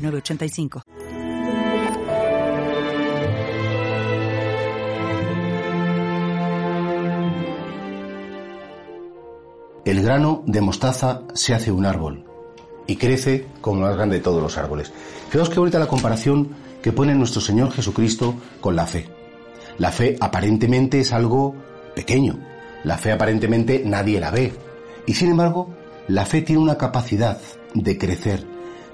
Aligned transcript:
906985. 0.00 0.82
El 9.84 10.02
grano 10.02 10.44
de 10.46 10.60
mostaza 10.60 11.22
se 11.34 11.54
hace 11.54 11.72
un 11.72 11.86
árbol 11.86 12.24
y 12.86 12.96
crece 12.96 13.46
como 13.60 13.78
el 13.78 13.86
más 13.86 13.96
grande 13.96 14.16
de 14.16 14.22
todos 14.22 14.42
los 14.42 14.56
árboles. 14.58 14.92
Fijaos 15.30 15.48
que 15.48 15.58
ahorita 15.58 15.78
la 15.78 15.88
comparación 15.88 16.54
que 16.82 16.92
pone 16.92 17.14
nuestro 17.14 17.40
Señor 17.40 17.72
Jesucristo 17.72 18.34
con 18.60 18.76
la 18.76 18.86
fe. 18.86 19.08
La 19.78 19.90
fe 19.90 20.16
aparentemente 20.20 21.00
es 21.00 21.12
algo 21.12 21.54
pequeño. 21.94 22.38
La 22.84 22.98
fe 22.98 23.12
aparentemente 23.12 23.82
nadie 23.84 24.20
la 24.20 24.30
ve. 24.30 24.52
Y 25.06 25.14
sin 25.14 25.30
embargo, 25.30 25.70
la 26.08 26.26
fe 26.26 26.42
tiene 26.42 26.62
una 26.62 26.76
capacidad 26.76 27.38
de 27.74 27.96
crecer, 27.96 28.46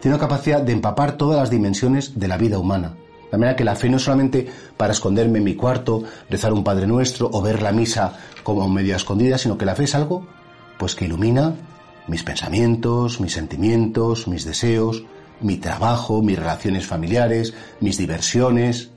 tiene 0.07 0.19
una 0.19 0.29
capacidad 0.29 0.63
de 0.63 0.71
empapar 0.71 1.17
todas 1.17 1.37
las 1.37 1.51
dimensiones 1.51 2.17
de 2.17 2.29
la 2.29 2.37
vida 2.37 2.61
humana. 2.61 2.95
De 3.33 3.39
manera 3.39 3.57
que 3.57 3.65
la 3.65 3.75
fe 3.75 3.89
no 3.89 3.97
es 3.97 4.05
solamente 4.05 4.47
para 4.77 4.93
esconderme 4.93 5.39
en 5.39 5.45
mi 5.45 5.57
cuarto, 5.57 6.05
rezar 6.31 6.53
un 6.53 6.63
Padre 6.63 6.87
Nuestro 6.87 7.29
o 7.33 7.43
ver 7.43 7.61
la 7.61 7.73
misa 7.73 8.13
como 8.45 8.69
media 8.69 8.95
escondida, 8.95 9.37
sino 9.37 9.59
que 9.59 9.65
la 9.65 9.75
fe 9.75 9.83
es 9.83 9.97
algo 9.97 10.25
pues 10.79 10.95
que 10.95 11.07
ilumina 11.07 11.57
mis 12.07 12.23
pensamientos, 12.23 13.21
mis 13.21 13.33
sentimientos, 13.33 14.29
mis 14.29 14.45
deseos, 14.45 15.03
mi 15.41 15.57
trabajo, 15.57 16.23
mis 16.23 16.39
relaciones 16.39 16.87
familiares, 16.87 17.55
mis 17.81 17.99
diversiones, 17.99 18.91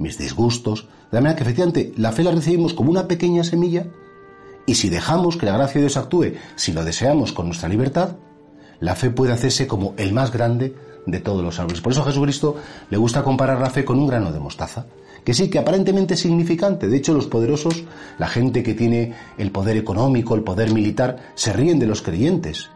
mis 0.00 0.18
disgustos. 0.18 0.88
De 1.12 1.20
manera 1.20 1.36
que 1.36 1.44
efectivamente 1.44 1.92
la 1.96 2.10
fe 2.10 2.24
la 2.24 2.32
recibimos 2.32 2.74
como 2.74 2.90
una 2.90 3.06
pequeña 3.06 3.44
semilla 3.44 3.86
y 4.66 4.74
si 4.74 4.88
dejamos 4.88 5.36
que 5.36 5.46
la 5.46 5.52
gracia 5.52 5.74
de 5.74 5.82
Dios 5.82 5.96
actúe, 5.96 6.32
si 6.56 6.72
lo 6.72 6.84
deseamos 6.84 7.32
con 7.32 7.46
nuestra 7.46 7.68
libertad, 7.68 8.16
la 8.80 8.94
fe 8.94 9.10
puede 9.10 9.32
hacerse 9.32 9.66
como 9.66 9.94
el 9.96 10.12
más 10.12 10.32
grande 10.32 10.74
de 11.06 11.20
todos 11.20 11.42
los 11.42 11.58
árboles. 11.58 11.80
Por 11.80 11.92
eso 11.92 12.02
a 12.02 12.06
Jesucristo 12.06 12.56
le 12.90 12.96
gusta 12.96 13.22
comparar 13.22 13.60
la 13.60 13.70
fe 13.70 13.84
con 13.84 13.98
un 13.98 14.06
grano 14.06 14.30
de 14.32 14.40
mostaza, 14.40 14.86
que 15.24 15.34
sí, 15.34 15.50
que 15.50 15.58
aparentemente 15.58 16.14
es 16.14 16.20
significante. 16.20 16.88
De 16.88 16.96
hecho, 16.96 17.14
los 17.14 17.26
poderosos, 17.26 17.84
la 18.18 18.28
gente 18.28 18.62
que 18.62 18.74
tiene 18.74 19.14
el 19.36 19.50
poder 19.50 19.76
económico, 19.76 20.34
el 20.34 20.42
poder 20.42 20.72
militar, 20.72 21.32
se 21.34 21.52
ríen 21.52 21.78
de 21.78 21.86
los 21.86 22.02
creyentes. 22.02 22.70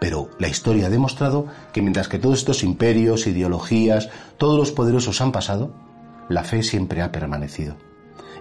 Pero 0.00 0.30
la 0.38 0.48
historia 0.48 0.86
ha 0.86 0.90
demostrado 0.90 1.46
que 1.72 1.82
mientras 1.82 2.08
que 2.08 2.18
todos 2.18 2.38
estos 2.38 2.62
imperios, 2.62 3.26
ideologías, 3.26 4.10
todos 4.36 4.58
los 4.58 4.70
poderosos 4.70 5.20
han 5.20 5.32
pasado, 5.32 5.72
la 6.28 6.44
fe 6.44 6.62
siempre 6.62 7.02
ha 7.02 7.10
permanecido. 7.10 7.76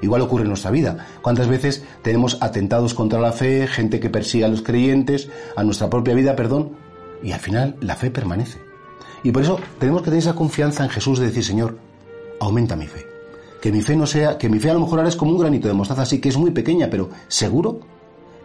Igual 0.01 0.21
ocurre 0.21 0.43
en 0.43 0.49
nuestra 0.49 0.69
vida. 0.69 1.07
¿Cuántas 1.23 1.47
veces 1.47 1.83
tenemos 2.03 2.37
atentados 2.41 2.93
contra 2.93 3.19
la 3.19 3.31
fe, 3.31 3.65
gente 3.65 3.99
que 3.99 4.11
persigue 4.11 4.45
a 4.45 4.49
los 4.49 4.61
creyentes, 4.61 5.29
a 5.55 5.63
nuestra 5.63 5.89
propia 5.89 6.13
vida, 6.13 6.35
perdón? 6.35 6.86
Y 7.23 7.31
al 7.31 7.39
final 7.39 7.75
la 7.81 7.95
fe 7.95 8.11
permanece. 8.11 8.59
Y 9.23 9.31
por 9.31 9.41
eso 9.41 9.59
tenemos 9.79 10.01
que 10.01 10.05
tener 10.05 10.19
esa 10.19 10.35
confianza 10.35 10.83
en 10.83 10.89
Jesús 10.89 11.19
de 11.19 11.27
decir, 11.27 11.43
Señor, 11.43 11.77
aumenta 12.39 12.75
mi 12.75 12.87
fe. 12.87 13.05
Que 13.61 13.71
mi 13.71 13.81
fe 13.81 13.95
no 13.95 14.05
sea, 14.05 14.37
que 14.37 14.49
mi 14.49 14.59
fe 14.59 14.69
a 14.69 14.73
lo 14.73 14.81
mejor 14.81 14.99
ahora 14.99 15.09
es 15.09 15.15
como 15.15 15.31
un 15.31 15.39
granito 15.39 15.67
de 15.67 15.73
mostaza, 15.73 16.03
así 16.03 16.21
que 16.21 16.29
es 16.29 16.37
muy 16.37 16.51
pequeña, 16.51 16.89
pero 16.89 17.09
seguro 17.27 17.79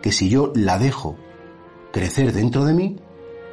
que 0.01 0.11
si 0.11 0.29
yo 0.29 0.53
la 0.55 0.79
dejo 0.79 1.17
crecer 1.93 2.33
dentro 2.33 2.65
de 2.65 2.75
mí, 2.75 2.97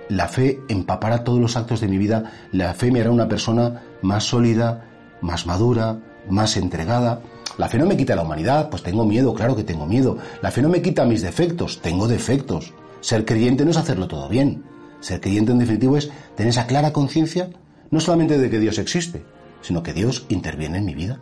la 0.08 0.28
fe 0.28 0.62
empapará 0.70 1.24
todos 1.24 1.40
los 1.40 1.56
actos 1.56 1.82
de 1.82 1.88
mi 1.88 1.98
vida, 1.98 2.48
la 2.52 2.74
fe 2.74 2.92
me 2.92 3.02
hará 3.02 3.12
una 3.12 3.28
persona 3.28 3.84
más 4.02 4.24
sólida, 4.24 4.90
más 5.22 5.46
madura, 5.46 6.00
más 6.30 6.58
entregada. 6.58 7.22
La 7.58 7.68
fe 7.68 7.78
no 7.78 7.86
me 7.86 7.98
quita 7.98 8.16
la 8.16 8.24
humanidad, 8.24 8.70
pues 8.70 8.82
tengo 8.82 9.06
miedo, 9.06 9.34
claro 9.34 9.56
que 9.56 9.64
tengo 9.64 9.86
miedo. 9.86 10.18
La 10.42 10.50
fe 10.50 10.62
no 10.62 10.70
me 10.70 10.82
quita 10.82 11.06
mis 11.06 11.22
defectos, 11.22 11.82
tengo 11.82 12.08
defectos. 12.08 12.74
Ser 13.02 13.26
creyente 13.26 13.66
no 13.66 13.72
es 13.72 13.78
hacerlo 13.78 14.08
todo 14.08 14.28
bien. 14.30 14.64
Ser 15.00 15.22
creyente 15.22 15.52
en 15.52 15.60
definitivo 15.60 15.98
es 15.98 16.12
tener 16.36 16.50
esa 16.50 16.68
clara 16.68 16.94
conciencia 16.94 17.50
no 17.92 18.00
solamente 18.00 18.38
de 18.38 18.50
que 18.50 18.60
Dios 18.60 18.78
existe, 18.78 19.24
sino 19.62 19.84
que 19.84 19.94
Dios 19.94 20.26
interviene 20.30 20.78
en 20.78 20.86
mi 20.86 20.94
vida, 20.94 21.20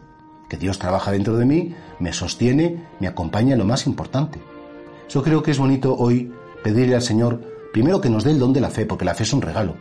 que 0.49 0.57
Dios 0.57 0.79
trabaja 0.79 1.11
dentro 1.11 1.37
de 1.37 1.45
mí, 1.45 1.75
me 1.99 2.13
sostiene, 2.13 2.83
me 2.99 3.07
acompaña 3.07 3.53
en 3.53 3.59
lo 3.59 3.65
más 3.65 3.87
importante. 3.87 4.39
Yo 5.09 5.23
creo 5.23 5.43
que 5.43 5.51
es 5.51 5.59
bonito 5.59 5.95
hoy 5.97 6.31
pedirle 6.63 6.95
al 6.95 7.01
Señor 7.01 7.41
primero 7.71 8.01
que 8.01 8.09
nos 8.09 8.23
dé 8.23 8.31
el 8.31 8.39
don 8.39 8.53
de 8.53 8.61
la 8.61 8.69
fe, 8.69 8.85
porque 8.85 9.05
la 9.05 9.13
fe 9.13 9.23
es 9.23 9.33
un 9.33 9.41
regalo. 9.41 9.75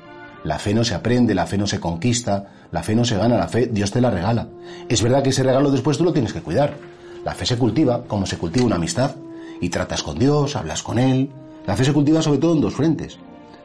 La 0.45 0.59
fe 0.59 0.75
no 0.75 0.84
se 0.84 0.95
aprende, 0.95 1.34
la 1.34 1.47
fe 1.47 1.59
no 1.59 1.67
se 1.67 1.81
conquista, 1.81 2.53
la 2.71 2.83
fe 2.83 2.95
no 2.95 3.05
se 3.05 3.17
gana, 3.17 3.37
la 3.37 3.49
fe 3.49 3.67
Dios 3.67 3.91
te 3.91 4.01
la 4.01 4.11
regala. 4.11 4.49
Es 4.89 5.03
verdad 5.03 5.23
que 5.23 5.31
ese 5.31 5.43
regalo 5.43 5.71
después 5.71 5.99
tú 5.99 6.05
lo 6.05 6.13
tienes 6.13 6.33
que 6.33 6.43
cuidar. 6.43 6.77
La 7.25 7.34
fe 7.34 7.47
se 7.47 7.59
cultiva 7.59 8.05
como 8.05 8.27
se 8.27 8.39
cultiva 8.39 8.67
una 8.67 8.77
amistad 8.77 9.17
y 9.61 9.69
tratas 9.69 10.03
con 10.03 10.19
Dios, 10.19 10.55
hablas 10.55 10.83
con 10.83 10.99
Él. 10.99 11.31
La 11.67 11.75
fe 11.75 11.84
se 11.84 11.93
cultiva 11.93 12.23
sobre 12.23 12.39
todo 12.39 12.55
en 12.55 12.61
dos 12.61 12.75
frentes. 12.75 13.19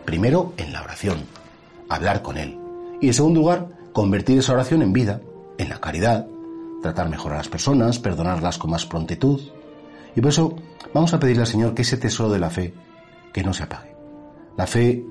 Primero, 0.05 0.53
en 0.57 0.73
la 0.73 0.81
oración, 0.81 1.19
hablar 1.89 2.21
con 2.21 2.37
Él. 2.37 2.57
Y 2.99 3.07
en 3.07 3.13
segundo 3.13 3.41
lugar, 3.41 3.67
convertir 3.93 4.39
esa 4.39 4.53
oración 4.53 4.81
en 4.81 4.93
vida, 4.93 5.21
en 5.57 5.69
la 5.69 5.79
caridad, 5.79 6.27
tratar 6.81 7.09
mejor 7.09 7.33
a 7.33 7.37
las 7.37 7.49
personas, 7.49 7.99
perdonarlas 7.99 8.57
con 8.57 8.71
más 8.71 8.85
prontitud. 8.85 9.39
Y 10.15 10.21
por 10.21 10.29
eso 10.29 10.55
vamos 10.93 11.13
a 11.13 11.19
pedirle 11.19 11.43
al 11.43 11.47
Señor 11.47 11.73
que 11.73 11.83
ese 11.83 11.97
tesoro 11.97 12.29
de 12.29 12.39
la 12.39 12.49
fe, 12.49 12.73
que 13.31 13.43
no 13.43 13.53
se 13.53 13.63
apague. 13.63 13.95
La 14.57 14.67
fe 14.67 15.05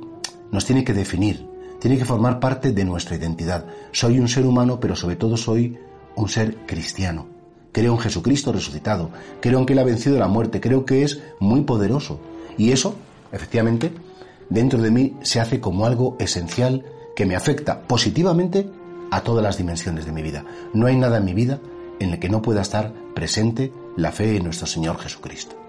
nos 0.50 0.66
tiene 0.66 0.84
que 0.84 0.92
definir, 0.92 1.48
tiene 1.80 1.96
que 1.96 2.04
formar 2.04 2.40
parte 2.40 2.72
de 2.72 2.84
nuestra 2.84 3.16
identidad. 3.16 3.66
Soy 3.92 4.18
un 4.18 4.28
ser 4.28 4.44
humano, 4.44 4.80
pero 4.80 4.96
sobre 4.96 5.16
todo 5.16 5.36
soy 5.36 5.78
un 6.16 6.28
ser 6.28 6.56
cristiano. 6.66 7.26
Creo 7.72 7.92
en 7.92 8.00
Jesucristo 8.00 8.52
resucitado, 8.52 9.10
creo 9.40 9.60
en 9.60 9.66
que 9.66 9.72
Él 9.72 9.78
ha 9.78 9.84
vencido 9.84 10.18
la 10.18 10.28
muerte, 10.28 10.60
creo 10.60 10.84
que 10.84 11.04
es 11.04 11.22
muy 11.38 11.62
poderoso. 11.62 12.20
Y 12.58 12.72
eso, 12.72 12.96
efectivamente, 13.32 13.92
dentro 14.50 14.80
de 14.82 14.90
mí 14.90 15.16
se 15.22 15.40
hace 15.40 15.60
como 15.60 15.86
algo 15.86 16.16
esencial 16.18 16.84
que 17.16 17.24
me 17.26 17.36
afecta 17.36 17.82
positivamente 17.82 18.68
a 19.10 19.22
todas 19.22 19.42
las 19.42 19.56
dimensiones 19.56 20.04
de 20.04 20.12
mi 20.12 20.22
vida. 20.22 20.44
No 20.74 20.86
hay 20.86 20.96
nada 20.96 21.18
en 21.18 21.24
mi 21.24 21.34
vida 21.34 21.60
en 21.98 22.10
el 22.10 22.18
que 22.18 22.28
no 22.28 22.42
pueda 22.42 22.62
estar 22.62 22.92
presente 23.14 23.72
la 23.96 24.12
fe 24.12 24.36
en 24.36 24.44
nuestro 24.44 24.66
Señor 24.66 24.98
Jesucristo. 24.98 25.59